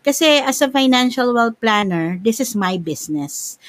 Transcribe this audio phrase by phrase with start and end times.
[0.00, 3.60] Kasi as a financial well planner, this is my business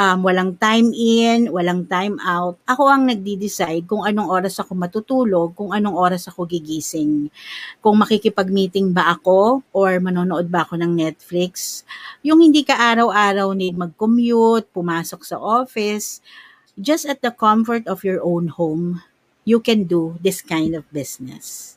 [0.00, 2.56] um, walang time in, walang time out.
[2.64, 7.28] Ako ang nagdi-decide kung anong oras ako matutulog, kung anong oras ako gigising.
[7.84, 11.84] Kung makikipag-meeting ba ako or manonood ba ako ng Netflix.
[12.24, 16.24] Yung hindi ka araw-araw need mag-commute, pumasok sa office,
[16.80, 19.04] just at the comfort of your own home,
[19.44, 21.76] you can do this kind of business.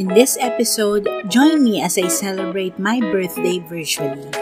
[0.00, 4.32] In this episode, join me as I celebrate my birthday virtually.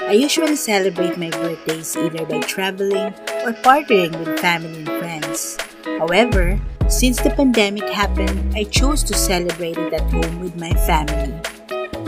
[0.00, 3.12] I usually celebrate my birthdays either by traveling
[3.44, 5.60] or partying with family and friends.
[6.00, 6.56] However,
[6.88, 11.36] since the pandemic happened, I chose to celebrate it at home with my family.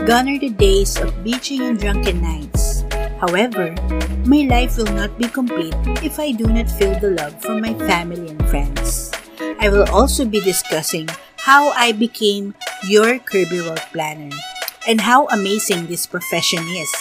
[0.09, 2.81] Gone are the days of beaching and drunken nights.
[3.21, 3.77] However,
[4.25, 7.77] my life will not be complete if I do not feel the love from my
[7.85, 9.13] family and friends.
[9.61, 11.05] I will also be discussing
[11.47, 14.35] how I became your Kirby World Planner
[14.83, 16.91] and how amazing this profession is.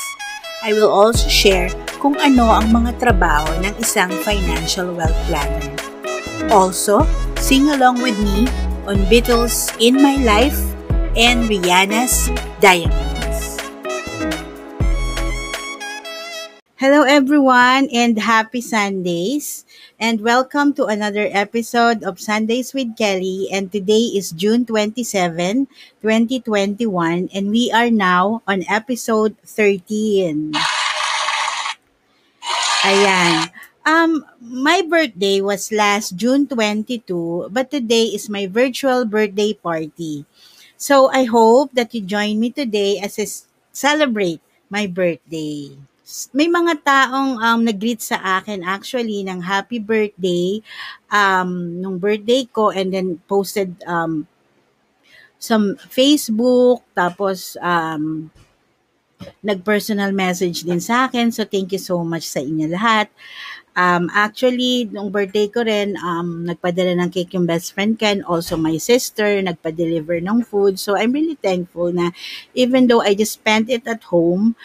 [0.62, 1.66] I will also share
[1.98, 5.74] kung ano ang mga trabaho ng isang financial wealth planner.
[6.46, 7.02] Also,
[7.42, 8.46] sing along with me
[8.86, 10.62] on Beatles In My Life
[11.18, 12.30] and Rihanna's
[12.62, 13.58] Diamonds.
[16.78, 19.65] Hello everyone and happy Sundays
[19.98, 25.68] and welcome to another episode of Sundays with Kelly and today is June 27,
[26.02, 30.52] 2021 and we are now on episode 13.
[32.84, 33.50] Ayan.
[33.86, 40.26] Um, my birthday was last June 22, but today is my virtual birthday party.
[40.76, 43.26] So I hope that you join me today as I
[43.72, 45.78] celebrate my birthday.
[46.30, 50.62] May mga taong um, nag-greet sa akin actually ng happy birthday
[51.10, 54.22] um, nung birthday ko and then posted um,
[55.42, 58.30] some Facebook tapos um,
[59.42, 61.34] nag-personal message din sa akin.
[61.34, 63.10] So thank you so much sa inyo lahat.
[63.76, 68.24] Um, actually, nung birthday ko rin, um, nagpadala ng cake yung best friend ko and
[68.24, 70.80] also my sister, nagpa-deliver ng food.
[70.80, 72.16] So, I'm really thankful na
[72.56, 74.56] even though I just spent it at home,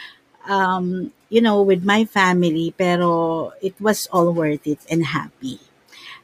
[0.47, 5.63] um, you know, with my family, pero it was all worth it and happy.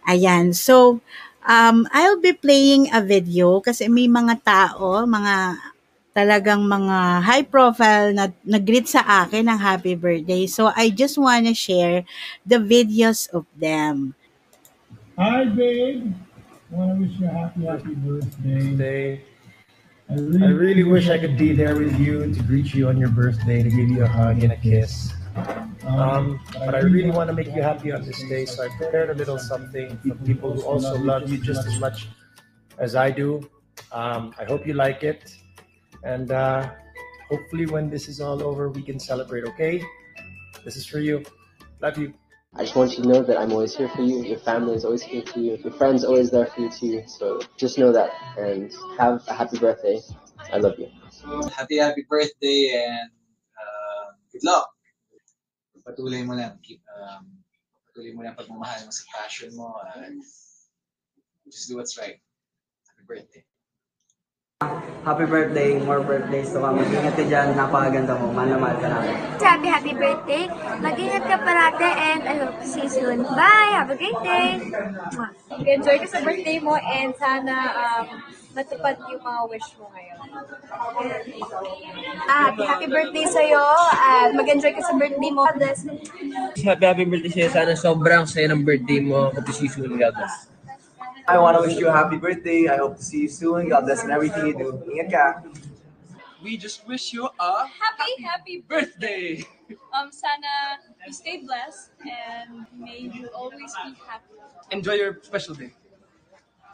[0.04, 0.52] Ayan.
[0.52, 1.00] So,
[1.48, 5.56] um, I'll be playing a video kasi may mga tao, mga
[6.12, 10.50] talagang mga high profile na nag-greet sa akin ng happy birthday.
[10.50, 12.04] So I just want to share
[12.42, 14.18] the videos of them.
[15.14, 16.18] Hi, babe.
[16.68, 18.42] I want to wish you a happy, happy birthday.
[18.42, 19.37] birthday.
[20.10, 22.98] I really, I really wish I could be there with you to greet you on
[22.98, 25.12] your birthday, to give you a hug and a kiss.
[25.86, 29.10] Um, but I really want to make you happy on this day, so I prepared
[29.10, 32.08] a little something for people who also love you just as much
[32.78, 33.50] as I do.
[33.92, 35.30] Um, I hope you like it,
[36.04, 36.72] and uh,
[37.30, 39.44] hopefully, when this is all over, we can celebrate.
[39.44, 39.84] Okay?
[40.64, 41.24] This is for you.
[41.82, 42.14] Love you.
[42.56, 44.24] I just want you to know that I'm always here for you.
[44.24, 45.58] Your family is always here for you.
[45.58, 47.04] Your friends are always there for you too.
[47.08, 50.00] So just know that and have a happy birthday.
[50.52, 50.90] I love you.
[51.56, 53.12] happy happy birthday and
[53.60, 54.70] uh, good luck.
[55.86, 57.28] Patuloy mo lang keep um,
[57.88, 60.24] patuloy mo lang pagmamahal mo sa passion mo and
[61.46, 62.20] just do what's right.
[62.88, 63.44] Happy birthday.
[65.06, 66.82] Happy birthday, more birthdays to come.
[66.82, 68.34] Ingat ka dyan, napakaganda mo.
[68.34, 69.14] Mahal na mahal ka namin.
[69.38, 70.50] Happy, happy birthday.
[70.82, 73.22] Mag-ingat ka parate and I hope to see you soon.
[73.38, 73.78] Bye!
[73.78, 74.58] Have a great day!
[75.62, 78.06] Enjoy ka sa birthday mo and sana um,
[78.58, 80.18] matupad yung mga wish mo ngayon.
[82.26, 83.62] Ah, happy, happy birthday sa'yo.
[83.94, 85.46] At mag-enjoy ka sa birthday mo.
[86.66, 87.50] Happy, happy birthday sa'yo.
[87.54, 89.30] Sana sobrang saya ng birthday mo.
[89.30, 90.02] Hope to see you soon.
[90.02, 90.57] God bless.
[91.28, 92.72] I want to wish you a happy birthday.
[92.72, 93.68] I hope to see you soon.
[93.68, 94.68] God bless in everything you do.
[94.88, 95.26] Ingat ka.
[96.40, 99.44] we just wish you a Happy, happy birthday.
[99.92, 104.40] Um, sana you stay blessed and may you always be happy.
[104.72, 105.76] Enjoy your special day.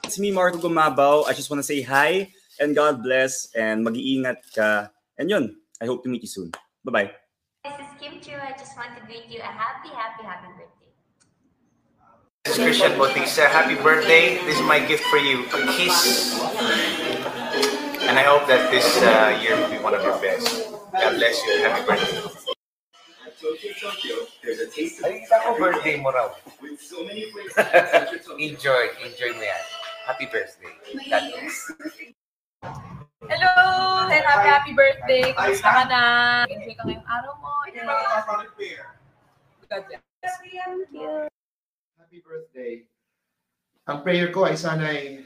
[0.06, 1.26] It's me, Marco Gumabaw.
[1.26, 2.30] I just want to say hi
[2.62, 4.94] and God bless and mag-iingat ka.
[5.18, 6.54] And yun, I hope to meet you soon.
[6.86, 7.10] Bye-bye.
[7.66, 8.38] This is Kim Chu.
[8.38, 10.73] I just want to greet you a happy, happy, happy birthday.
[12.46, 13.48] This is Christian Bautista.
[13.48, 14.36] Happy birthday.
[14.44, 15.48] This is my gift for you.
[15.56, 16.36] A kiss.
[18.04, 20.68] And I hope that this uh, year will be one of your best.
[20.92, 21.64] God bless you.
[21.64, 22.20] Happy birthday.
[24.44, 26.36] Nakikita ko birthday mo raw.
[28.36, 28.84] enjoy.
[29.08, 29.64] Enjoy mo yan.
[30.04, 30.76] Happy birthday.
[31.08, 31.56] God bless.
[33.24, 33.56] Hello!
[34.12, 35.32] And happy, happy birthday!
[35.32, 36.02] Kamusta ka na?
[36.52, 37.56] Enjoy ka ngayong araw mo.
[37.72, 38.52] And God
[39.88, 39.96] bless.
[40.44, 41.33] Thank you.
[42.14, 42.86] Happy birthday.
[43.90, 45.26] Ang prayer ko ay sana'y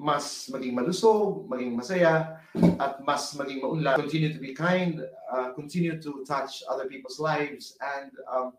[0.00, 4.00] mas maging malusog, maging masaya, at mas maging maunlad.
[4.00, 8.56] Continue to be kind, uh, continue to touch other people's lives, and um,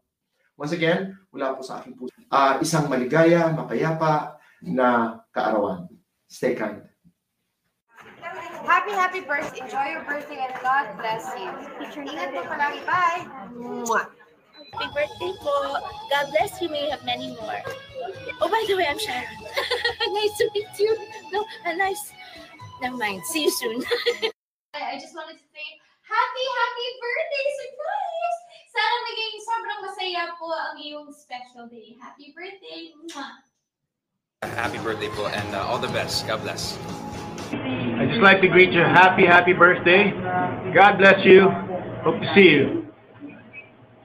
[0.54, 5.90] once again, mula po sa aking puso, uh, isang maligaya, mapayapa na kaarawan.
[6.30, 6.78] Stay kind.
[8.70, 9.66] Happy, happy birthday.
[9.66, 11.50] Enjoy your birthday and God bless you.
[11.90, 12.86] Ingat po palagi.
[12.86, 13.26] Bye.
[13.58, 14.23] Mwah.
[14.74, 15.78] Happy birthday po.
[16.10, 16.70] God bless you.
[16.70, 17.62] May you have many more.
[18.42, 19.26] Oh, by the way, I'm Sharon.
[20.10, 20.98] nice to meet you.
[21.32, 22.12] No, a nice.
[22.82, 23.24] Never mind.
[23.26, 23.84] See you soon.
[24.74, 25.68] I I just wanted to say,
[26.02, 28.38] happy, happy birthday, surprise!
[28.74, 31.94] Sana maging sobrang masaya po ang iyong special day.
[32.02, 32.90] Happy birthday!
[32.98, 33.46] Mwah.
[34.58, 36.26] Happy birthday po and uh, all the best.
[36.26, 36.82] God bless.
[37.54, 40.10] I'd just like to greet you happy, happy birthday.
[40.74, 41.48] God bless you.
[42.02, 42.83] Hope to see you.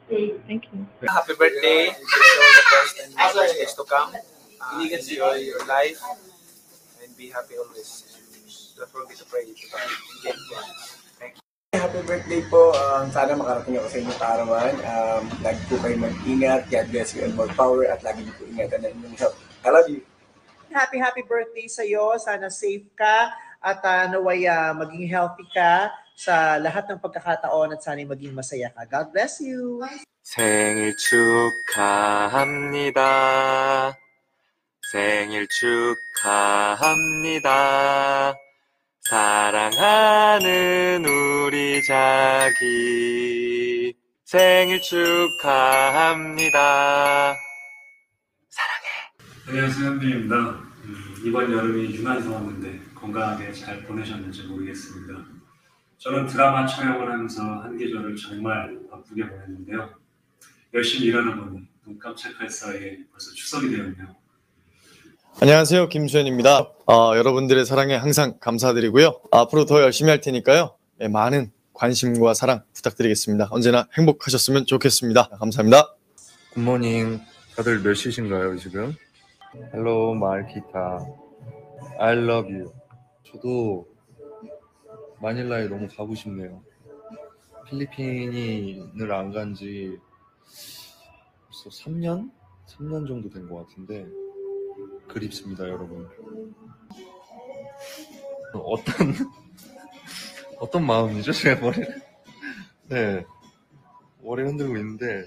[0.08, 0.88] Thank you.
[1.04, 1.92] Happy birthday.
[1.92, 4.16] Wish you all the best and more years to come.
[4.56, 6.00] Uh, enjoy your life
[7.04, 8.08] and be happy always.
[8.76, 9.84] Don't forget to pray to God.
[11.20, 11.76] Thank you.
[11.76, 12.72] Happy birthday po.
[12.72, 14.74] Um, sana makarating ako sa inyong kaarawan.
[14.80, 16.72] Um, lagi po kayo mag-ingat.
[16.72, 17.84] God bless you and more power.
[17.84, 19.36] At lagi niyo po ingatan ang inyong health.
[19.60, 20.00] I love you.
[20.72, 22.16] Happy, happy birthday sa iyo.
[22.16, 23.28] Sana safe ka
[23.60, 28.74] at uh, naway ah, maging healthy ka sa lahat ng pagkakataon at sana maging masaya
[28.74, 28.82] ka.
[28.90, 29.78] God bless you.
[30.26, 33.06] 생일 축하합니다.
[34.90, 37.54] 생일 축하합니다.
[39.06, 43.94] 사랑하는 우리 자기.
[44.26, 46.58] 생일 축하합니다.
[49.46, 50.34] 안녕하세요, 현빈입니다.
[50.36, 55.37] 음, 이번 여름이 유난히 더웠는데 건강하게 잘 보내셨는지 모르겠습니다.
[55.98, 59.90] 저는 드라마 촬영을 하면서 한 계절을 정말 바쁘게 보냈는데요.
[60.74, 64.14] 열심히 일하다 보니 눈 깜짝할 사이에 벌써 추석이 되었네요.
[65.40, 65.88] 안녕하세요.
[65.88, 66.70] 김수현입니다.
[66.86, 69.20] 어, 여러분들의 사랑에 항상 감사드리고요.
[69.32, 70.76] 앞으로 더 열심히 할 테니까요.
[71.00, 73.48] 예, 많은 관심과 사랑 부탁드리겠습니다.
[73.50, 75.28] 언제나 행복하셨으면 좋겠습니다.
[75.38, 75.94] 감사합니다.
[76.54, 77.20] 굿모닝.
[77.56, 78.94] 다들 몇 시신가요, 지금?
[79.74, 81.06] Hello, 말기타.
[82.00, 82.72] I love you.
[83.30, 83.86] 저도
[85.20, 86.62] 마닐라에 너무 가고 싶네요.
[87.68, 89.98] 필리핀을 안 간 지
[91.46, 92.30] 벌써 3년?
[92.66, 94.06] 3년 정도 된 것 같은데
[95.08, 96.08] 그립습니다, 여러분.
[98.54, 99.12] 어떤
[100.58, 101.32] 어떤 마음이죠?
[101.32, 101.76] 제 머리
[102.88, 103.24] 네
[104.22, 105.24] 머리 흔들고 있는데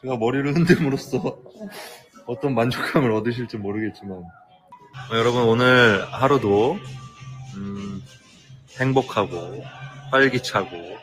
[0.00, 1.38] 제가 머리를 흔듦으로써
[2.26, 6.76] 어떤 만족감을 얻으실지 모르겠지만 어, 여러분 오늘 하루도
[7.56, 8.02] 음,
[8.78, 9.64] 행복하고
[10.10, 10.98] 활기차고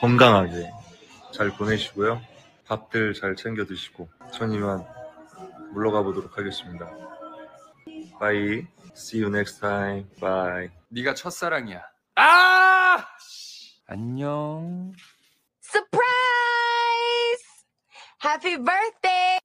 [0.00, 0.70] 건강하게
[1.32, 2.20] 잘 보내시고요
[2.66, 4.84] 밥들 잘 챙겨 드시고 전 이만
[5.72, 6.88] 물러가 보도록 하겠습니다
[8.20, 8.66] Bye
[8.96, 11.82] See you next time Bye 네가 첫사랑이야.
[12.16, 13.06] 아!
[13.86, 14.92] 안녕.
[15.62, 16.02] Surprise!
[18.24, 19.38] Happy birthday!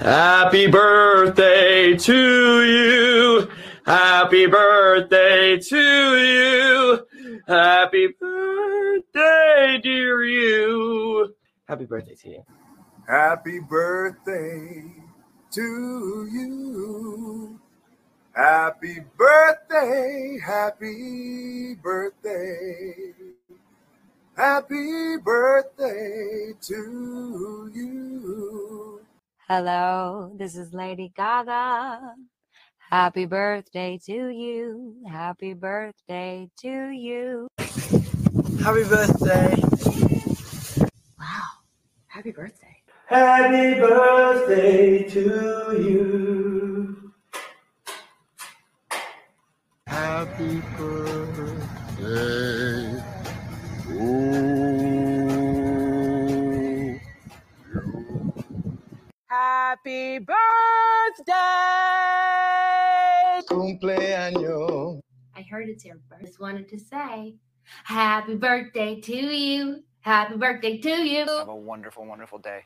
[0.00, 3.48] Happy birthday to you.
[3.90, 7.06] Happy birthday to you.
[7.48, 11.34] Happy birthday, dear you.
[11.66, 12.44] Happy birthday to you.
[13.08, 14.94] Happy birthday
[15.50, 17.60] to you.
[18.32, 23.12] Happy birthday, happy birthday.
[24.36, 29.00] Happy birthday to you.
[29.48, 32.14] Hello, this is Lady Gaga.
[32.90, 34.96] Happy birthday to you.
[35.08, 37.46] Happy birthday to you.
[37.56, 39.54] Happy birthday.
[41.16, 41.46] Wow.
[42.08, 42.82] Happy birthday.
[43.06, 45.20] Happy birthday to
[45.78, 47.12] you.
[49.86, 51.70] Happy birthday
[53.86, 54.00] to
[59.28, 61.34] Happy birthday!
[63.78, 65.00] Cumpleaños.
[65.36, 66.26] I heard it's your birthday.
[66.26, 67.36] Just wanted to say
[67.84, 69.82] Happy birthday to you.
[70.00, 71.26] Happy birthday to you.
[71.26, 72.64] Have a wonderful, wonderful day.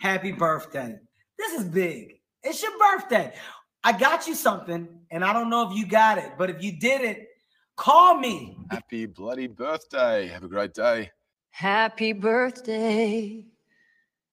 [0.00, 0.96] Happy birthday.
[1.38, 2.20] This is big.
[2.42, 3.32] It's your birthday.
[3.84, 6.78] I got you something, and I don't know if you got it, but if you
[6.78, 7.18] didn't,
[7.76, 8.58] call me.
[8.70, 10.26] Happy bloody birthday.
[10.28, 11.10] Have a great day.
[11.50, 13.44] Happy birthday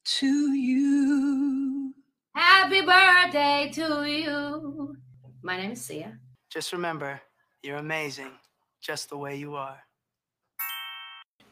[0.03, 1.93] to you.
[2.33, 4.97] Happy birthday to you.
[5.45, 6.09] My name is Sia.
[6.49, 7.21] Just remember,
[7.61, 8.33] you're amazing
[8.81, 9.77] just the way you are.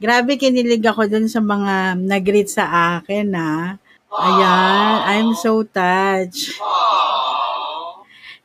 [0.02, 3.78] Grabe kinilig ako dun sa mga nag-greet sa akin na.
[4.10, 6.58] Ayan, I'm so touched.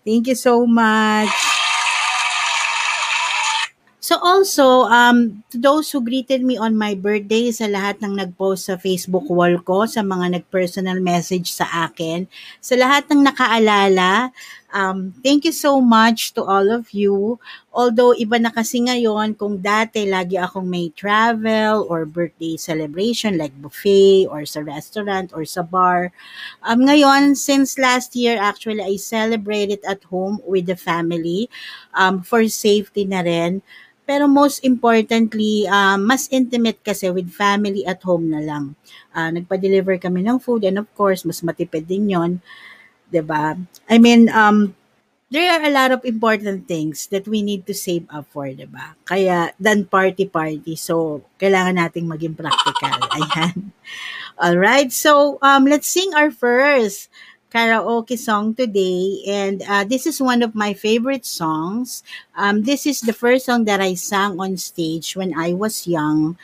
[0.04, 1.32] Thank you so much.
[4.08, 8.72] So also, um, to those who greeted me on my birthday, sa lahat ng nag-post
[8.72, 12.24] sa Facebook wall ko, sa mga nag-personal message sa akin,
[12.56, 14.32] sa lahat ng nakaalala,
[14.72, 17.40] um, thank you so much to all of you.
[17.72, 23.54] Although iba na kasi ngayon, kung dati lagi akong may travel or birthday celebration like
[23.56, 26.10] buffet or sa restaurant or sa bar.
[26.66, 31.48] Um, ngayon, since last year, actually, I celebrated at home with the family
[31.94, 33.62] um, for safety na rin.
[34.08, 38.72] Pero most importantly, um, mas intimate kasi with family at home na lang.
[39.12, 42.40] Uh, nagpa-deliver kami ng food and of course, mas matipid din yon
[43.10, 43.56] 'di ba?
[43.88, 44.74] I mean, um,
[45.30, 48.68] there are a lot of important things that we need to save up for, 'di
[48.68, 48.96] ba?
[49.04, 50.76] Kaya than party party.
[50.76, 52.96] So, kailangan nating maging practical.
[53.18, 53.72] Ayan.
[54.38, 54.92] All right.
[54.92, 57.10] So, um let's sing our first
[57.48, 62.04] karaoke song today and uh, this is one of my favorite songs.
[62.36, 66.36] Um this is the first song that I sang on stage when I was young.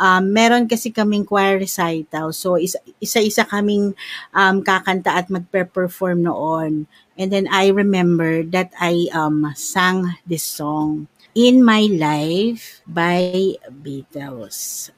[0.00, 2.32] Um, meron kasi kaming choir recital.
[2.32, 3.92] So, isa, isa-isa kaming
[4.32, 6.88] um, kakanta at magpe-perform noon.
[7.20, 14.88] And then I remember that I um, sang this song, In My Life by Beatles.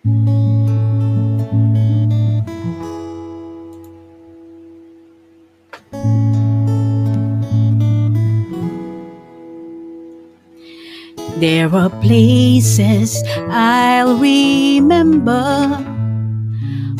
[11.40, 15.84] There are places I'll remember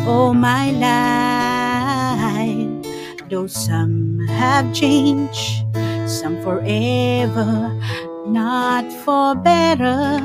[0.01, 2.87] all my life.
[3.31, 5.65] Though some have changed,
[6.07, 7.79] some forever,
[8.27, 10.19] not for better.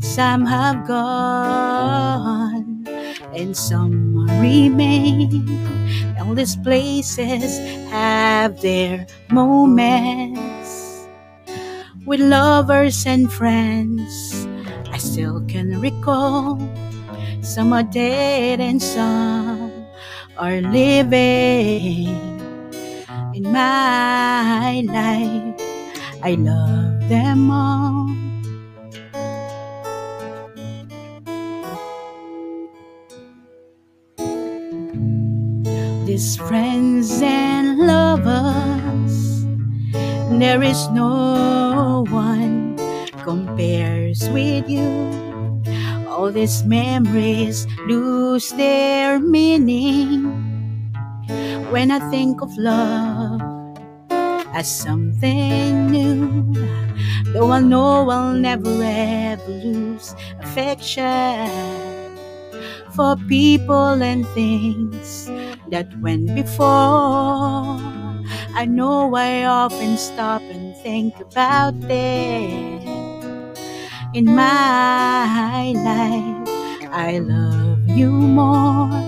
[0.00, 2.86] Some have gone,
[3.36, 5.46] and some remain.
[6.20, 7.58] All these places
[7.90, 10.67] have their moments
[12.08, 14.48] with lovers and friends.
[14.90, 16.56] I still can recall
[17.42, 19.70] some are dead and some
[20.38, 22.08] are living
[23.36, 25.60] in my life.
[26.24, 28.08] I love them all.
[36.06, 39.27] These friends and lovers,
[40.42, 42.76] there is no one
[43.24, 45.10] compares with you.
[46.08, 50.30] All these memories lose their meaning
[51.70, 53.40] when I think of love
[54.54, 56.52] as something new.
[57.32, 61.50] Though I know I'll never ever lose affection
[62.94, 65.30] for people and things
[65.70, 68.07] that went before.
[68.58, 72.82] I know I often stop and think about them
[74.14, 76.48] in my life.
[76.92, 79.07] I love you more.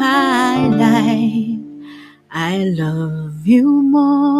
[0.00, 1.60] My life,
[2.30, 4.39] I love you more.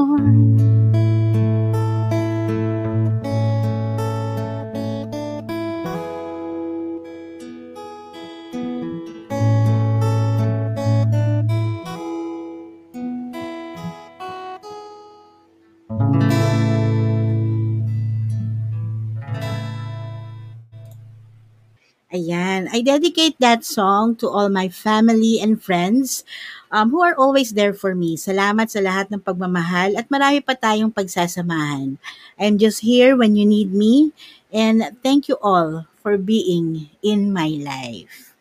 [22.80, 26.24] I dedicate that song to all my family and friends
[26.72, 28.16] um, who are always there for me.
[28.16, 32.00] Salamat sa lahat ng pagmamahal at marami pa tayong pagsasamahan.
[32.40, 34.16] I'm just here when you need me
[34.48, 38.32] and thank you all for being in my life.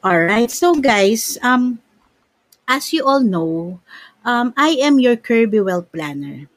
[0.00, 0.48] All right.
[0.48, 1.84] So guys, um
[2.64, 3.84] as you all know,
[4.24, 6.48] um, I am your Kirby Wealth Planner,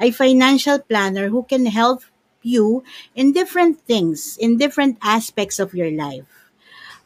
[0.00, 2.00] a financial planner who can help
[2.40, 2.80] you
[3.12, 6.41] in different things, in different aspects of your life.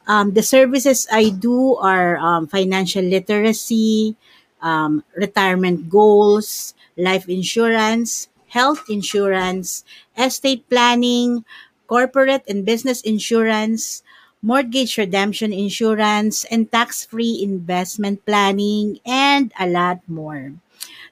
[0.07, 4.15] Um, the services I do are um, financial literacy,
[4.63, 9.85] um, retirement goals, life insurance, health insurance,
[10.17, 11.45] estate planning,
[11.87, 14.03] corporate and business insurance,
[14.43, 20.53] mortgage redemption insurance, and tax-free investment planning, and a lot more.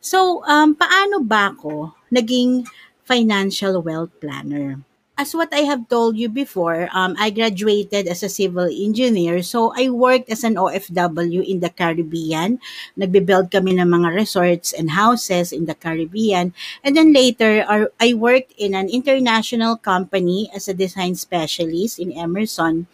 [0.01, 2.69] So, um, paano ba ako naging
[3.03, 4.79] financial wealth planner?
[5.15, 9.47] As what I have told you before, um, I graduated as a civil engineer.
[9.47, 12.59] So, I worked as an OFW in the Caribbean.
[12.99, 16.51] Nagbe-build kami ng mga resorts and houses in the Caribbean.
[16.83, 22.11] And then later, uh, I worked in an international company as a design specialist in
[22.11, 22.91] Emerson.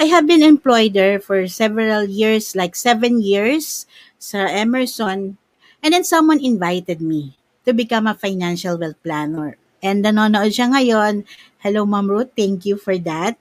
[0.00, 3.84] I have been employed there for several years, like seven years
[4.16, 5.36] sa Emerson.
[5.84, 7.36] And then someone invited me
[7.68, 9.60] to become a financial wealth planner.
[9.84, 11.28] And nanonood siya ngayon.
[11.60, 12.32] Hello, Ma'am Ruth.
[12.32, 13.36] Thank you for that.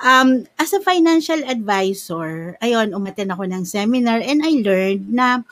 [0.00, 5.44] Um, as a financial advisor, ayun, umaten ako ng seminar and I learned na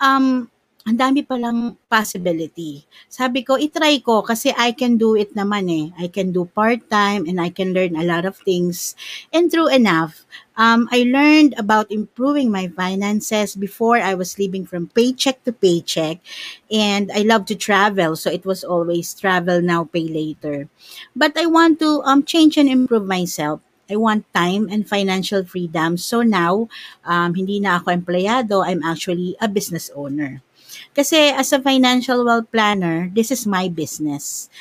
[0.00, 0.48] um,
[0.84, 2.84] ang dami palang possibility.
[3.08, 5.86] Sabi ko, itry ko kasi I can do it naman eh.
[5.96, 8.92] I can do part-time and I can learn a lot of things.
[9.32, 10.28] And true enough,
[10.60, 16.20] um, I learned about improving my finances before I was living from paycheck to paycheck.
[16.68, 18.12] And I love to travel.
[18.20, 20.68] So it was always travel now, pay later.
[21.16, 23.64] But I want to um, change and improve myself.
[23.88, 25.96] I want time and financial freedom.
[25.96, 26.68] So now,
[27.08, 28.64] um, hindi na ako empleyado.
[28.64, 30.44] I'm actually a business owner.
[30.92, 34.52] Kasi as a financial wealth planner, this is my business.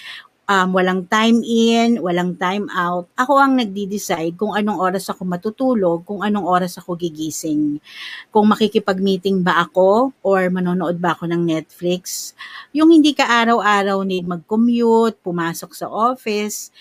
[0.44, 3.08] Um, walang time in, walang time out.
[3.16, 7.80] Ako ang nagdi-decide kung anong oras ako matutulog, kung anong oras ako gigising.
[8.28, 12.36] Kung makikipag-meeting ba ako or manonood ba ako ng Netflix.
[12.76, 16.76] Yung hindi ka araw-araw need mag-commute, pumasok sa office,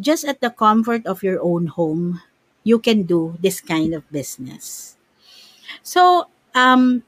[0.00, 2.24] just at the comfort of your own home,
[2.64, 4.96] you can do this kind of business.
[5.84, 7.04] So, um,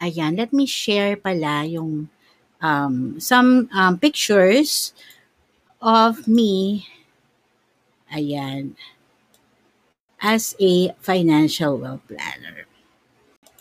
[0.00, 2.08] Ayan, let me share pala yung
[2.60, 4.92] um, some um, pictures
[5.80, 6.86] of me.
[8.12, 8.76] Ayan.
[10.20, 12.64] As a financial wealth planner.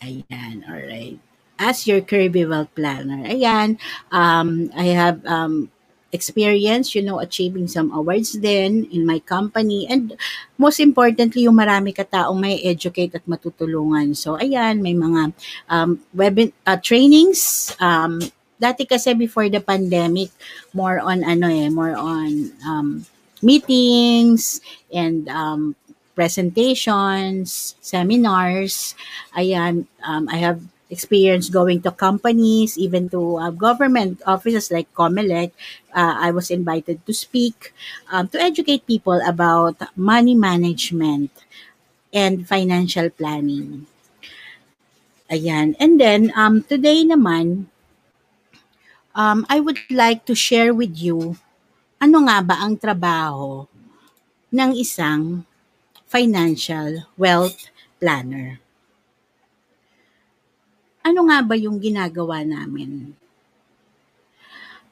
[0.02, 1.20] Ayan, all right.
[1.58, 3.24] As your Kirby Wealth Planner.
[3.24, 3.80] Ayan,
[4.12, 5.72] um, I have um,
[6.16, 9.84] experience, you know, achieving some awards then in my company.
[9.92, 10.16] And
[10.56, 14.16] most importantly, yung marami kataong may educate at matutulungan.
[14.16, 15.36] So, ayan, may mga
[15.68, 17.76] um, web uh, trainings.
[17.84, 18.24] Um,
[18.56, 20.32] dati kasi before the pandemic,
[20.72, 23.04] more on ano eh, more on um,
[23.44, 24.64] meetings
[24.96, 25.76] and um,
[26.16, 28.96] presentations, seminars.
[29.36, 35.52] Ayan, um, I have experience going to companies, even to uh, government offices like COMELEC.
[35.94, 37.74] Uh, I was invited to speak
[38.12, 41.32] um, to educate people about money management
[42.14, 43.88] and financial planning.
[45.32, 45.76] Ayan.
[45.80, 47.66] And then, um, today naman,
[49.16, 51.38] um, I would like to share with you
[51.98, 53.66] ano nga ba ang trabaho
[54.54, 55.48] ng isang
[56.06, 58.62] financial wealth planner
[61.06, 63.14] ano nga ba yung ginagawa namin?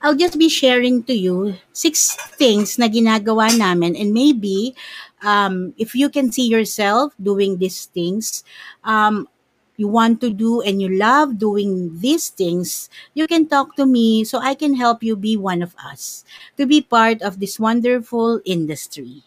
[0.04, 4.76] I'll just be sharing to you six things na ginagawa namin and maybe
[5.24, 8.44] um, if you can see yourself doing these things,
[8.84, 9.32] um,
[9.80, 14.24] you want to do and you love doing these things, you can talk to me
[14.24, 16.26] so I can help you be one of us,
[16.58, 19.24] to be part of this wonderful industry.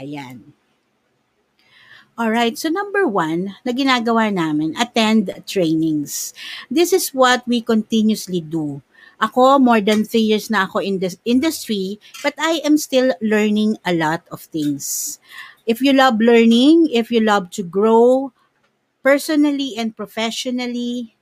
[0.00, 0.56] Ayan.
[2.20, 6.36] Alright, so number one na ginagawa namin, attend trainings.
[6.68, 8.84] This is what we continuously do.
[9.24, 13.80] Ako, more than three years na ako in this industry, but I am still learning
[13.88, 15.16] a lot of things.
[15.64, 18.36] If you love learning, if you love to grow
[19.00, 21.16] personally and professionally,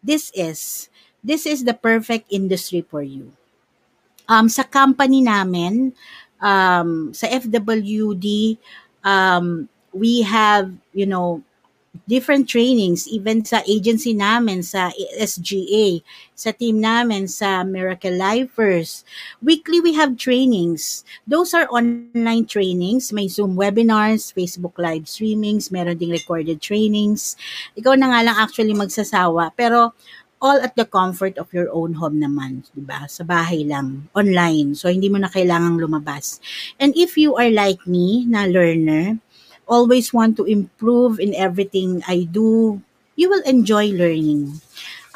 [0.00, 0.88] this is,
[1.20, 3.36] this is the perfect industry for you.
[4.32, 5.92] Um, sa company namin,
[6.40, 8.56] um, sa FWD,
[9.04, 11.40] um, we have, you know,
[12.04, 16.04] different trainings, even sa agency namin, sa SGA,
[16.36, 19.00] sa team namin, sa Miracle Lifers.
[19.40, 21.08] Weekly, we have trainings.
[21.24, 23.16] Those are online trainings.
[23.16, 27.40] May Zoom webinars, Facebook live streamings, meron ding recorded trainings.
[27.80, 29.56] Ikaw na nga lang actually magsasawa.
[29.56, 29.96] Pero,
[30.36, 33.08] all at the comfort of your own home naman, 'di ba?
[33.08, 34.76] Sa bahay lang, online.
[34.76, 36.44] So hindi mo na kailangang lumabas.
[36.76, 39.16] And if you are like me, na learner,
[39.66, 42.80] always want to improve in everything I do,
[43.16, 44.60] you will enjoy learning.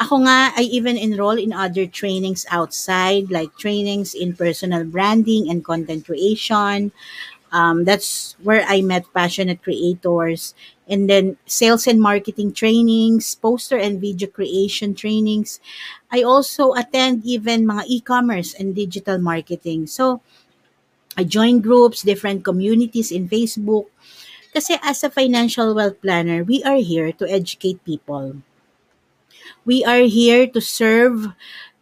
[0.00, 5.64] Ako nga, I even enroll in other trainings outside, like trainings in personal branding and
[5.64, 6.92] content creation.
[7.52, 10.54] Um, that's where I met passionate creators.
[10.88, 15.60] And then sales and marketing trainings, poster and video creation trainings.
[16.10, 19.86] I also attend even mga e-commerce and digital marketing.
[19.86, 20.20] So,
[21.16, 23.86] I join groups, different communities in Facebook.
[24.50, 28.42] Kasi as a financial wealth planner, we are here to educate people.
[29.62, 31.30] We are here to serve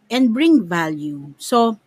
[0.09, 1.33] and bring value.
[1.41, 1.81] So,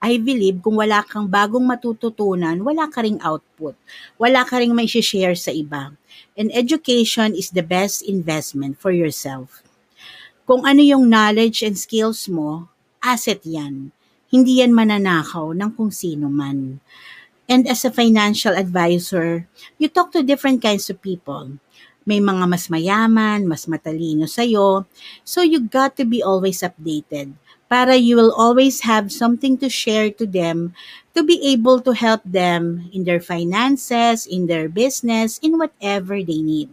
[0.00, 3.76] I believe kung wala kang bagong matututunan, wala ka ring output.
[4.16, 5.92] Wala ka ring may share sa iba.
[6.34, 9.60] And education is the best investment for yourself.
[10.48, 12.72] Kung ano yung knowledge and skills mo,
[13.04, 13.92] asset yan.
[14.32, 16.80] Hindi yan mananakaw ng kung sino man.
[17.50, 21.58] And as a financial advisor, you talk to different kinds of people.
[22.06, 24.86] May mga mas mayaman, mas matalino sa'yo.
[25.26, 27.34] So you got to be always updated
[27.66, 30.78] para you will always have something to share to them
[31.14, 36.42] to be able to help them in their finances, in their business, in whatever they
[36.42, 36.70] need.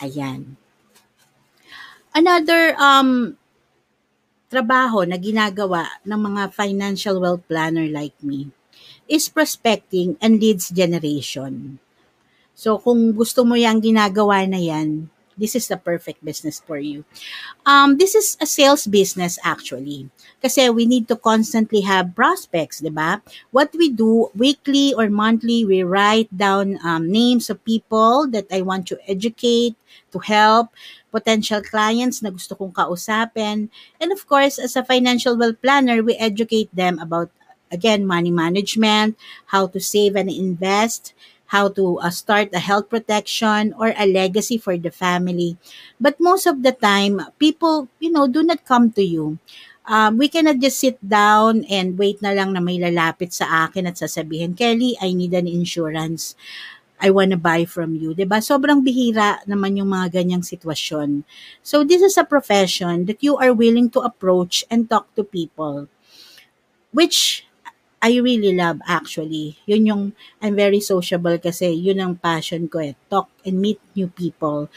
[0.00, 0.56] Ayan.
[2.16, 3.36] Another um,
[4.48, 8.48] trabaho na ginagawa ng mga financial wealth planner like me
[9.08, 11.78] is prospecting and leads generation.
[12.56, 17.04] So kung gusto mo yung ginagawa na yan, this is the perfect business for you.
[17.68, 20.08] Um, this is a sales business actually.
[20.40, 23.20] Kasi we need to constantly have prospects, di ba?
[23.52, 28.64] What we do weekly or monthly, we write down um, names of people that I
[28.64, 29.76] want to educate,
[30.12, 30.72] to help,
[31.12, 33.68] potential clients na gusto kong kausapin.
[34.00, 37.28] And of course, as a financial wealth planner, we educate them about,
[37.70, 41.14] again, money management, how to save and invest,
[41.54, 45.56] how to uh, start a health protection or a legacy for the family.
[46.00, 49.38] But most of the time, people, you know, do not come to you.
[49.86, 53.86] Um, we cannot just sit down and wait na lang na may lalapit sa akin
[53.86, 56.34] at sasabihin, Kelly, I need an insurance.
[56.98, 58.16] I want to buy from you.
[58.26, 58.42] ba?
[58.42, 61.22] Sobrang bihira naman yung mga ganyang sitwasyon.
[61.62, 65.86] So this is a profession that you are willing to approach and talk to people
[66.96, 67.45] which
[68.06, 69.58] I really love actually.
[69.66, 70.02] Yun yung,
[70.38, 72.94] I'm very sociable kasi yun ang passion ko eh.
[73.10, 74.70] Talk and meet new people.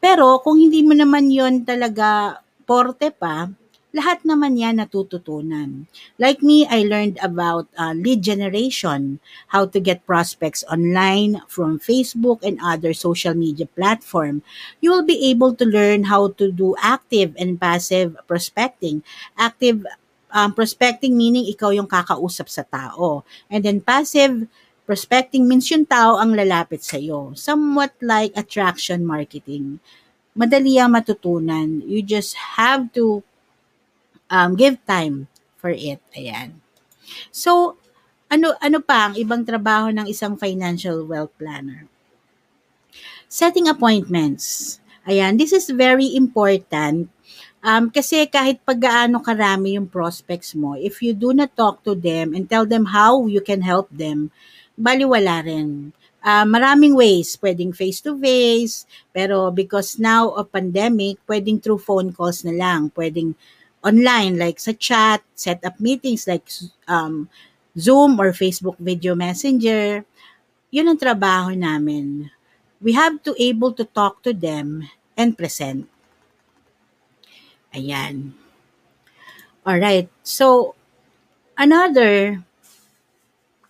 [0.00, 3.52] Pero kung hindi mo naman yon talaga porte pa,
[3.92, 5.90] lahat naman yan natututunan.
[6.16, 9.18] Like me, I learned about uh, lead generation,
[9.52, 14.46] how to get prospects online from Facebook and other social media platform.
[14.80, 19.02] You will be able to learn how to do active and passive prospecting.
[19.36, 19.84] Active
[20.32, 23.22] um, prospecting meaning ikaw yung kakausap sa tao.
[23.50, 24.46] And then passive
[24.90, 27.30] prospecting means yung tao ang lalapit sa iyo.
[27.38, 29.78] Somewhat like attraction marketing.
[30.34, 31.82] Madali ang matutunan.
[31.86, 33.22] You just have to
[34.26, 36.02] um, give time for it.
[36.18, 36.58] Ayan.
[37.30, 37.78] So,
[38.30, 41.86] ano ano pa ang ibang trabaho ng isang financial wealth planner?
[43.30, 44.78] Setting appointments.
[45.06, 47.10] Ayan, this is very important
[47.60, 52.32] Um, kasi kahit paggaano karami yung prospects mo, if you do not talk to them
[52.32, 54.32] and tell them how you can help them,
[54.80, 55.92] baliwala rin.
[56.24, 62.52] Uh, maraming ways, pwedeng face-to-face, pero because now of pandemic, pwedeng through phone calls na
[62.56, 63.36] lang, pwedeng
[63.84, 66.44] online like sa chat, set up meetings like
[66.88, 67.28] um,
[67.76, 70.04] Zoom or Facebook Video Messenger.
[70.72, 72.32] Yun ang trabaho namin.
[72.80, 75.89] We have to able to talk to them and present.
[77.70, 78.34] Ayan.
[79.62, 80.08] Alright.
[80.26, 80.74] So,
[81.54, 82.42] another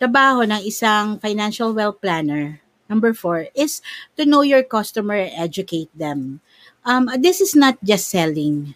[0.00, 3.84] trabaho ng isang financial wealth planner, number four, is
[4.16, 6.40] to know your customer and educate them.
[6.86, 8.72] Um, this is not just selling.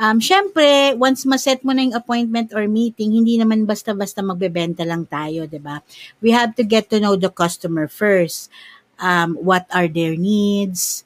[0.00, 5.04] Um, Siyempre, once ma-set mo na yung appointment or meeting, hindi naman basta-basta magbebenta lang
[5.04, 5.84] tayo, di ba?
[6.24, 8.48] We have to get to know the customer first.
[8.96, 11.04] Um, what are their needs?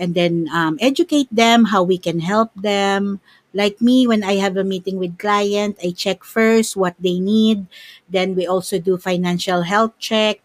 [0.00, 3.20] And then um, educate them how we can help them.
[3.52, 7.66] Like me, when I have a meeting with client, I check first what they need.
[8.08, 10.40] Then we also do financial health check,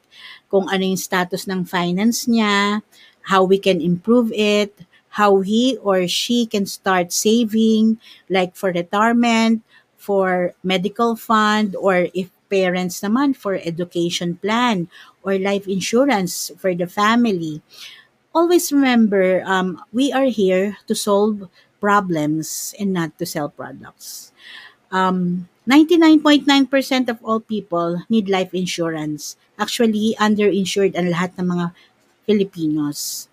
[0.51, 2.83] kung ano yung status ng finance niya.
[3.25, 4.73] how we can improve it,
[5.09, 9.63] how he or she can start saving, like for retirement,
[9.97, 14.87] for medical fund, or if parents naman for education plan
[15.23, 17.61] or life insurance for the family.
[18.35, 21.47] Always remember, um, we are here to solve
[21.79, 24.33] problems and not to sell products.
[24.91, 29.37] Um, 99.9% of all people need life insurance.
[29.57, 31.65] Actually, underinsured ang lahat ng mga
[32.27, 33.29] Filipinos.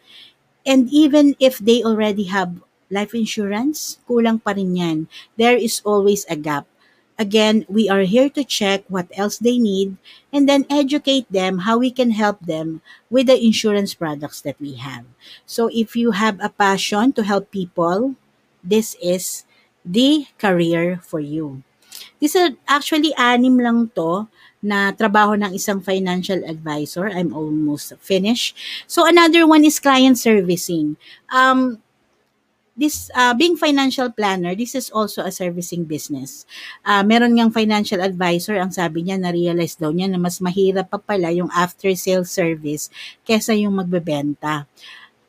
[0.65, 4.99] And even if they already have life insurance, kulang pa rin yan.
[5.37, 6.71] There is always a gap.
[7.19, 9.97] Again, we are here to check what else they need
[10.33, 14.75] and then educate them how we can help them with the insurance products that we
[14.81, 15.05] have.
[15.45, 18.17] So if you have a passion to help people,
[18.65, 19.45] this is
[19.85, 21.63] the career for you.
[22.21, 24.27] This is actually anim lang to
[24.63, 27.11] na trabaho ng isang financial advisor.
[27.11, 28.55] I'm almost finished.
[28.87, 30.97] So another one is client servicing.
[31.29, 31.83] Um,
[32.77, 36.49] this uh, being financial planner, this is also a servicing business.
[36.85, 40.97] Uh, meron ngang financial advisor, ang sabi niya, na-realize daw niya na mas mahirap pa
[40.97, 42.89] pala yung after-sale service
[43.29, 44.65] kesa yung magbebenta.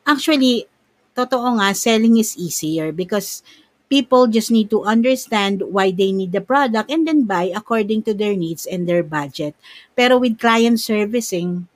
[0.08, 0.64] Actually,
[1.12, 3.44] totoo nga, selling is easier because
[3.92, 8.16] people just need to understand why they need the product and then buy according to
[8.16, 9.54] their needs and their budget.
[9.92, 11.68] Pero with client servicing,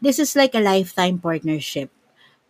[0.00, 1.92] this is like a lifetime partnership.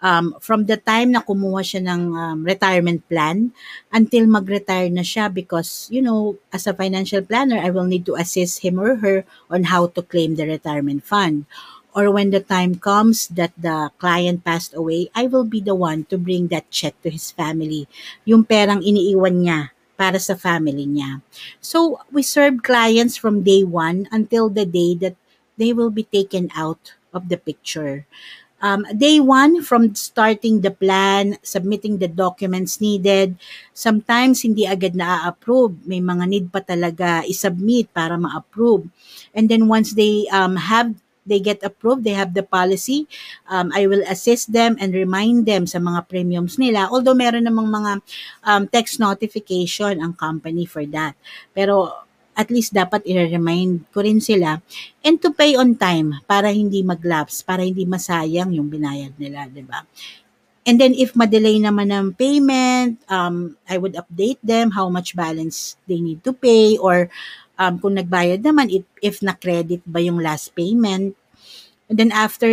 [0.05, 3.57] Um, from the time na kumuha siya ng um, retirement plan
[3.89, 8.21] until mag-retire na siya because, you know, as a financial planner, I will need to
[8.21, 11.49] assist him or her on how to claim the retirement fund
[11.95, 16.05] or when the time comes that the client passed away, I will be the one
[16.11, 17.87] to bring that check to his family.
[18.27, 21.23] Yung perang iniiwan niya para sa family niya.
[21.63, 25.15] So, we serve clients from day one until the day that
[25.55, 28.11] they will be taken out of the picture.
[28.65, 33.37] Um, day one, from starting the plan, submitting the documents needed,
[33.77, 35.85] sometimes hindi agad na-approve.
[35.85, 38.89] May mga need pa talaga isubmit para ma-approve.
[39.37, 40.97] And then once they um, have
[41.29, 43.09] they get approved, they have the policy,
[43.49, 46.89] um, I will assist them and remind them sa mga premiums nila.
[46.93, 47.93] Although meron namang mga
[48.45, 51.17] um, text notification ang company for that.
[51.57, 52.04] Pero
[52.35, 54.59] at least dapat i-remind ko rin sila
[55.01, 59.63] and to pay on time para hindi mag-lapse, para hindi masayang yung binayad nila, di
[59.63, 59.87] ba?
[60.65, 65.77] And then if madelay naman ng payment, um, I would update them how much balance
[65.85, 67.13] they need to pay or
[67.61, 71.15] um, kung nagbayad naman, if, if na-credit ba yung last payment.
[71.87, 72.49] And then after,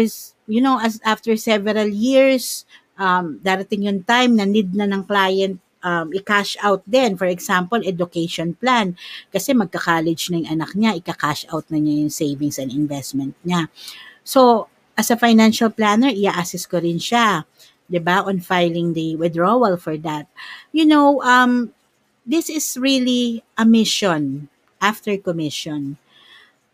[0.46, 2.68] you know, as after several years,
[3.00, 7.18] um, darating yung time na need na ng client um, i-cash out din.
[7.18, 8.98] For example, education plan.
[9.30, 13.68] Kasi magka-college na yung anak niya, i-cash out na niya yung savings and investment niya.
[14.24, 17.46] So, as a financial planner, i-assist ko rin siya.
[17.92, 20.24] 'di ba on filing the withdrawal for that
[20.72, 21.76] you know um
[22.24, 24.48] this is really a mission
[24.82, 25.98] after commission.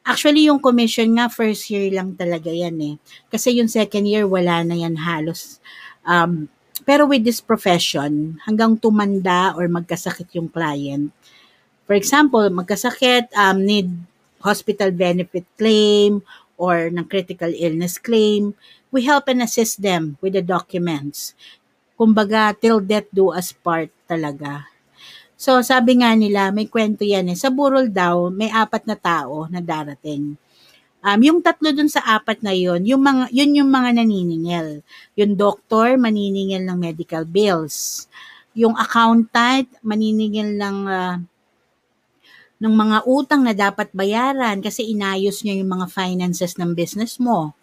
[0.07, 2.95] Actually, yung commission nga, first year lang talaga yan eh.
[3.27, 5.59] Kasi yung second year, wala na yan halos.
[6.07, 6.47] Um,
[6.87, 11.11] pero with this profession, hanggang tumanda or magkasakit yung client,
[11.83, 13.91] for example, magkasakit, um, need
[14.39, 16.23] hospital benefit claim
[16.55, 18.55] or ng critical illness claim,
[18.87, 21.35] we help and assist them with the documents.
[21.99, 24.71] Kumbaga, till death do us part talaga.
[25.35, 27.37] So, sabi nga nila, may kwento yan eh.
[27.37, 30.39] Sa burol daw, may apat na tao na darating.
[31.07, 34.83] Um, yung tatlo dun sa apat na yun, yung mga, yun yung mga naniningil.
[35.15, 38.11] Yung doktor, maniningil ng medical bills.
[38.51, 41.15] Yung accountant, maniningil ng, uh,
[42.59, 47.55] ng mga utang na dapat bayaran kasi inayos niya yung mga finances ng business mo.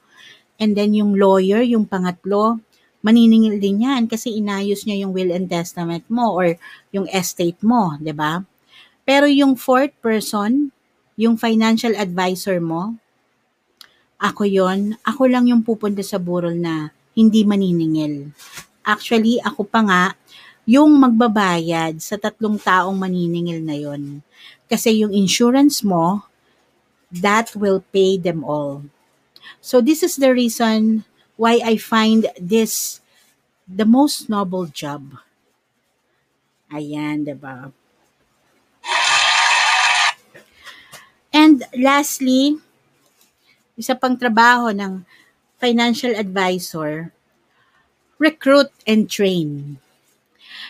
[0.57, 2.64] And then yung lawyer, yung pangatlo,
[3.04, 6.57] maniningil din yan kasi inayos niya yung will and testament mo or
[6.88, 8.40] yung estate mo, 'di ba?
[9.04, 10.72] Pero yung fourth person,
[11.20, 12.96] yung financial advisor mo,
[14.24, 18.32] ako yon, ako lang yung pupunta sa burol na hindi maniningil.
[18.80, 20.02] Actually, ako pa nga
[20.64, 24.24] yung magbabayad sa tatlong taong maniningil na yon.
[24.64, 26.24] Kasi yung insurance mo,
[27.12, 28.88] that will pay them all.
[29.60, 31.04] So this is the reason
[31.37, 33.04] why I find this
[33.68, 35.20] the most noble job.
[36.72, 37.70] Ayan, diba?
[41.34, 42.63] And lastly,
[43.74, 45.02] isa pang trabaho ng
[45.58, 47.10] financial advisor,
[48.18, 49.78] recruit and train.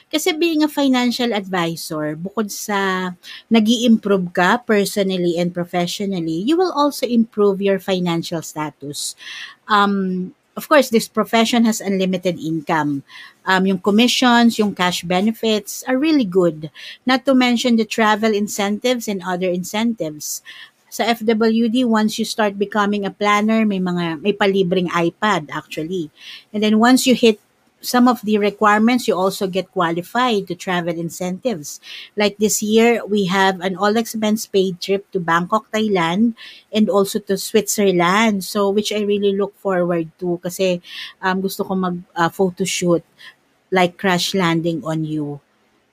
[0.08, 3.10] Kasi being a financial advisor, bukod sa
[3.50, 9.18] nag improve ka personally and professionally, you will also improve your financial status.
[9.66, 13.02] Um, of course, this profession has unlimited income.
[13.44, 16.70] Um, yung commissions, yung cash benefits are really good.
[17.04, 20.42] Not to mention the travel incentives and other incentives.
[20.94, 26.14] Sa FWD, once you start becoming a planner, may mga may palibreng iPad actually.
[26.54, 27.42] And then once you hit
[27.82, 31.82] some of the requirements, you also get qualified to travel incentives.
[32.14, 36.38] Like this year, we have an all expense paid trip to Bangkok, Thailand,
[36.70, 38.46] and also to Switzerland.
[38.46, 40.78] So, which I really look forward to kasi
[41.18, 43.02] um, gusto ko mag uh, photo shoot
[43.74, 45.42] like crash landing on you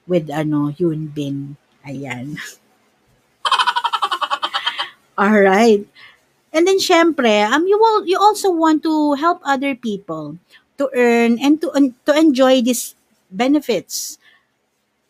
[0.05, 1.57] with ano, Yoon Bin.
[1.81, 2.37] Ayan.
[5.17, 5.85] All right.
[6.53, 10.37] And then syempre, um you will you also want to help other people
[10.79, 11.69] to earn and to
[12.07, 12.95] to enjoy these
[13.31, 14.17] benefits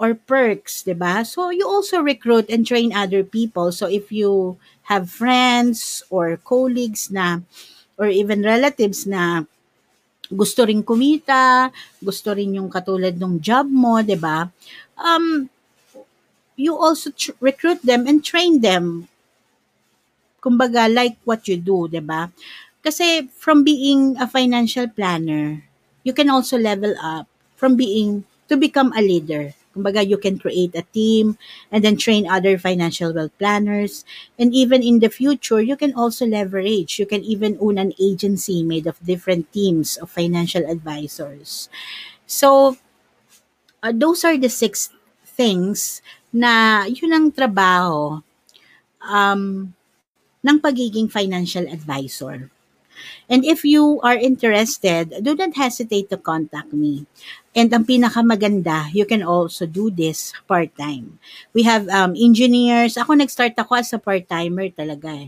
[0.01, 1.23] or perks, 'di ba?
[1.25, 3.71] So you also recruit and train other people.
[3.71, 4.57] So if you
[4.91, 7.41] have friends or colleagues na
[7.99, 9.45] or even relatives na
[10.31, 11.69] gusto ring kumita,
[12.03, 14.49] gusto rin yung katulad ng job mo, 'di ba?
[14.99, 15.49] Um
[16.55, 19.07] you also tr- recruit them and train them
[20.41, 22.29] kumbaga like what you do, 'di ba?
[22.81, 25.61] Kasi from being a financial planner,
[26.03, 29.53] you can also level up from being to become a leader.
[29.71, 31.37] Kumbaga, you can create a team
[31.71, 34.03] and then train other financial wealth planners.
[34.35, 36.99] And even in the future, you can also leverage.
[36.99, 41.69] You can even own an agency made of different teams of financial advisors.
[42.27, 42.77] So,
[43.83, 44.89] uh, those are the six
[45.25, 46.01] things
[46.33, 48.21] na yun ang trabaho
[49.03, 49.73] um,
[50.43, 52.49] ng pagiging financial advisor.
[53.29, 57.07] And if you are interested, do not hesitate to contact me.
[57.55, 61.17] And ang pinakamaganda, you can also do this part-time.
[61.53, 62.95] We have um, engineers.
[63.01, 65.27] Ako nag-start ako as a part-timer talaga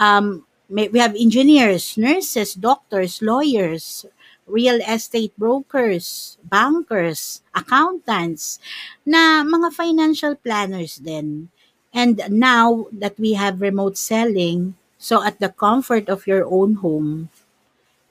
[0.00, 4.06] Um, may, we have engineers, nurses, doctors, lawyers,
[4.46, 8.58] real estate brokers, bankers, accountants,
[9.06, 11.50] na mga financial planners din.
[11.90, 17.30] And now that we have remote selling, so at the comfort of your own home,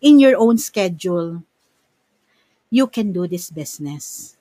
[0.02, 1.44] in your own schedule,
[2.70, 4.36] you can do this business.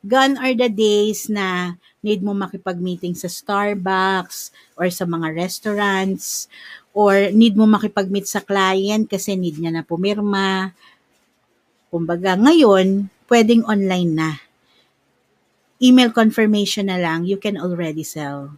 [0.00, 6.48] Gone are the days na need mo makipag-meeting sa Starbucks or sa mga restaurants
[6.96, 10.72] or need mo makipag-meet sa client kasi need niya na pumirma.
[11.92, 14.30] Kumbaga, ngayon, pwedeng online na.
[15.80, 18.52] Email confirmation na lang, you can already sell.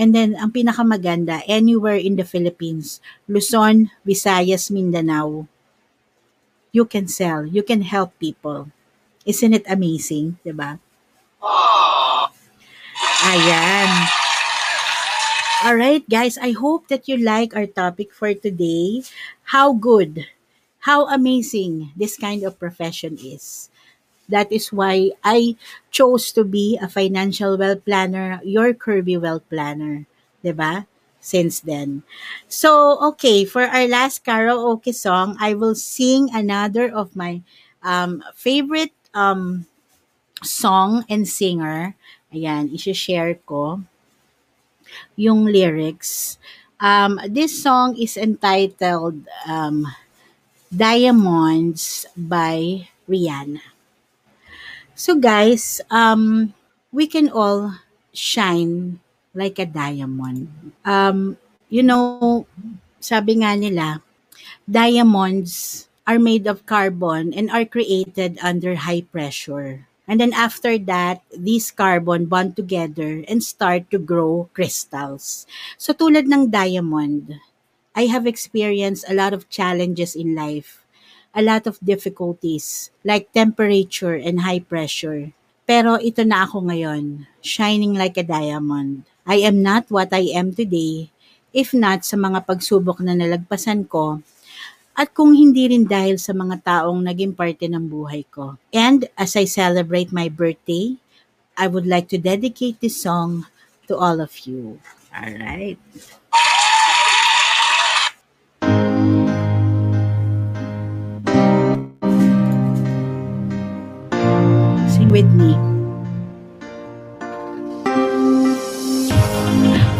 [0.00, 5.44] And then, ang pinakamaganda, anywhere in the Philippines, Luzon, Visayas, Mindanao,
[6.72, 8.72] you can sell, you can help people.
[9.28, 10.80] Isn't it amazing, ba?
[13.22, 13.90] Ayan.
[15.62, 19.04] All right, guys, I hope that you like our topic for today.
[19.54, 20.26] How good,
[20.88, 23.70] how amazing this kind of profession is.
[24.32, 25.60] That is why I
[25.92, 30.08] chose to be a financial wealth planner, your Kirby wealth planner,
[30.40, 30.88] 'di ba?
[31.22, 32.02] since then.
[32.50, 37.46] So, okay, for our last karaoke song, I will sing another of my
[37.80, 39.64] um, favorite um,
[40.42, 41.94] song and singer.
[42.34, 43.80] Ayan, isi-share ko
[45.16, 46.36] yung lyrics.
[46.82, 49.86] Um, this song is entitled um,
[50.74, 53.71] Diamonds by Rihanna.
[54.94, 56.54] So guys, um,
[56.92, 57.80] we can all
[58.12, 59.00] shine
[59.34, 60.52] like a diamond.
[60.84, 62.46] Um, you know,
[63.00, 64.04] sabi nga nila,
[64.68, 69.88] diamonds are made of carbon and are created under high pressure.
[70.06, 75.46] And then after that, these carbon bond together and start to grow crystals.
[75.78, 77.40] So tulad ng diamond,
[77.94, 80.81] I have experienced a lot of challenges in life,
[81.32, 85.32] a lot of difficulties like temperature and high pressure.
[85.64, 89.08] Pero ito na ako ngayon, shining like a diamond.
[89.24, 91.08] I am not what I am today,
[91.54, 94.20] if not sa mga pagsubok na nalagpasan ko,
[94.92, 98.60] at kung hindi rin dahil sa mga taong naging parte ng buhay ko.
[98.74, 101.00] And as I celebrate my birthday,
[101.56, 103.48] I would like to dedicate this song
[103.88, 104.80] to all of you.
[105.12, 105.80] All right.
[115.12, 115.52] With me.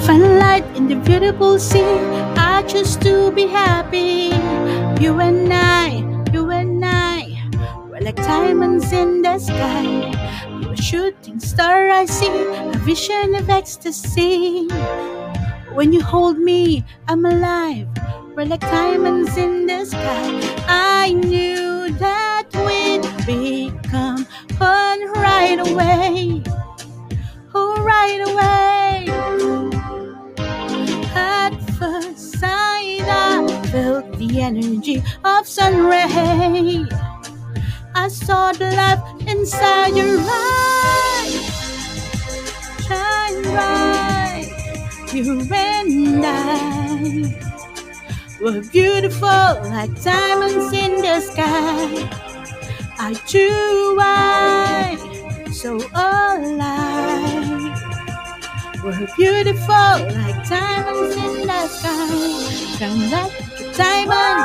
[0.07, 1.85] Find light in the beautiful sea.
[2.41, 4.33] I choose to be happy.
[5.05, 6.01] You and I,
[6.33, 7.37] you and I,
[7.91, 9.85] we're like diamonds in the sky.
[10.63, 14.67] You're a shooting star I see, a vision of ecstasy.
[15.77, 17.87] When you hold me, I'm alive.
[18.35, 20.41] We're like diamonds in the sky.
[20.69, 24.27] I knew that we'd become
[24.59, 26.43] one right away.
[27.55, 29.07] Oh, right away.
[31.15, 36.87] At first sight, I felt the energy of sun ray.
[37.95, 41.35] I saw the light inside your eyes.
[42.87, 44.51] Shine bright,
[45.13, 47.39] you and I
[48.41, 49.29] were beautiful
[49.71, 52.32] like diamonds in the sky.
[53.05, 54.97] I too, I
[55.51, 57.43] so alive.
[58.85, 62.07] We're beautiful like diamonds in the sky.
[62.79, 64.39] Shine like a diamond.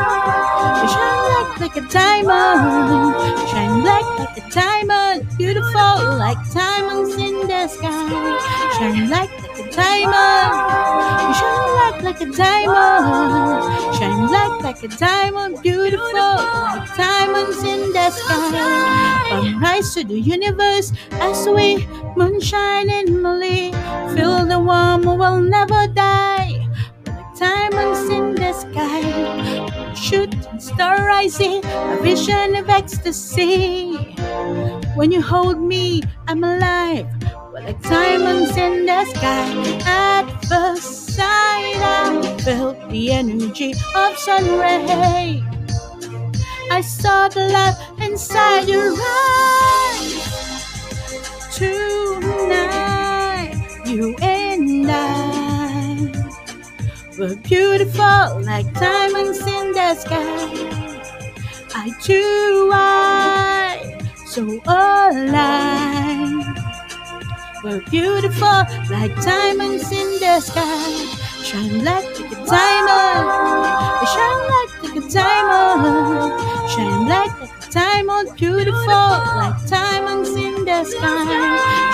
[0.89, 3.13] Shine like, like a diamond.
[3.51, 5.37] Shine like, like a diamond.
[5.37, 8.39] Beautiful like diamonds in the sky.
[8.79, 9.46] Shine like,
[9.77, 10.53] diamond.
[11.21, 13.95] You shine like, like a diamond.
[13.97, 15.61] Shine like, like a diamond.
[15.61, 19.27] Beautiful like diamonds in the sky.
[19.29, 23.71] From rise to the universe as we moonshine and Molly.
[24.15, 26.67] Feel the warm will never die.
[27.05, 29.93] Like diamonds in the sky.
[29.93, 33.95] Shooting star rising, a vision of ecstasy.
[34.95, 37.07] When you hold me, I'm alive.
[37.57, 39.49] We're like diamonds in the sky.
[39.85, 45.43] At first sight, I felt the energy of sun ray.
[46.69, 50.23] I saw the love inside your eyes.
[51.51, 52.75] Tonight,
[53.87, 56.11] you and I
[57.17, 60.93] were beautiful like diamonds in the sky.
[61.73, 63.97] I too, I
[64.27, 66.06] so alive.
[67.67, 71.03] We're beautiful like diamonds in the sky.
[71.43, 73.27] Shine like, a diamond.
[74.07, 76.31] Shine like, a diamond.
[76.71, 78.37] Shine like, a diamond.
[78.37, 81.27] Beautiful like diamonds in the sky.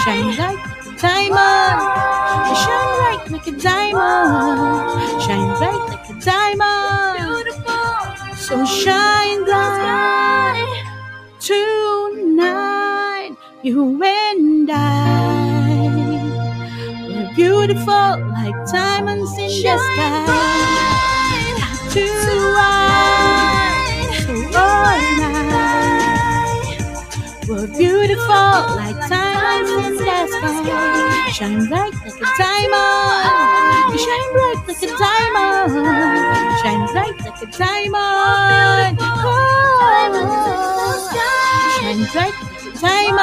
[0.06, 1.80] Shine like, a diamond.
[2.62, 5.24] Shine like, like a diamond.
[5.24, 7.48] Shine bright like a diamond.
[8.38, 10.86] So shine bright
[11.40, 13.36] tonight.
[13.64, 15.43] You and I.
[17.36, 20.26] Beautiful like diamonds in the sky.
[21.90, 22.14] Too
[22.54, 25.18] wide, so alive.
[27.50, 31.32] We're beautiful like diamonds in the sky.
[31.32, 34.00] Shine bright like a diamond.
[34.00, 35.74] Shine bright like a diamond.
[36.62, 38.98] Shine bright like a diamond.
[39.02, 39.06] Oh,
[41.82, 43.23] shine bright like a diamond.